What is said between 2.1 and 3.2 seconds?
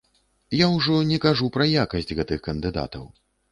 гэтых кандыдатаў.